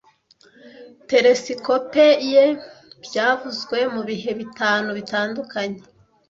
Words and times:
telesikope 1.09 2.05
ye 2.33 2.45
byavuzwe 3.05 3.77
mu 3.93 4.01
bihe 4.09 4.31
bitanu 4.39 4.89
bitandukanye 4.97 5.79